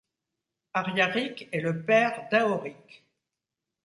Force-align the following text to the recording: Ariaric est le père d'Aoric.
Ariaric 0.73 1.47
est 1.51 1.59
le 1.61 1.85
père 1.85 2.27
d'Aoric. 2.31 3.03